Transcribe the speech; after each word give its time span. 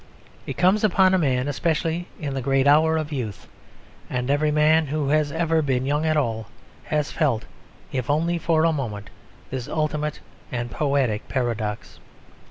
It 0.47 0.57
comes 0.57 0.83
upon 0.83 1.13
a 1.13 1.19
man 1.19 1.47
especially 1.47 2.07
in 2.19 2.33
the 2.33 2.41
great 2.41 2.65
hour 2.65 2.97
of 2.97 3.11
youth; 3.11 3.47
and 4.09 4.31
every 4.31 4.49
man 4.49 4.87
who 4.87 5.09
has 5.09 5.31
ever 5.31 5.61
been 5.61 5.85
young 5.85 6.07
at 6.07 6.17
all 6.17 6.47
has 6.85 7.11
felt, 7.11 7.45
if 7.91 8.09
only 8.09 8.39
for 8.39 8.63
a 8.65 8.73
moment, 8.73 9.11
this 9.51 9.67
ultimate 9.67 10.19
and 10.51 10.71
poetic 10.71 11.27
paradox. 11.29 11.99